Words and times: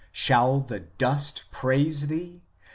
Shall 0.11 0.61
the 0.61 0.79
dust 0.79 1.43
praise 1.51 2.07
Thee 2.07 2.41